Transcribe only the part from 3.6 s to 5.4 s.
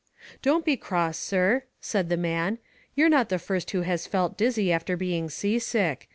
who has felt dizzy after being